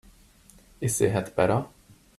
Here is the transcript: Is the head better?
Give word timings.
Is 0.81 0.97
the 0.97 1.09
head 1.11 1.35
better? 1.35 1.67